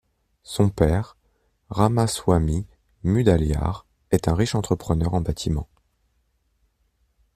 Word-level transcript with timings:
Son 0.41 0.69
père, 0.69 1.15
Ramaswamy 1.69 2.65
Mudaliar, 3.03 3.85
est 4.09 4.27
un 4.27 4.33
riche 4.33 4.55
entrepreneur 4.55 5.13
en 5.13 5.21
bâtiment. 5.21 5.69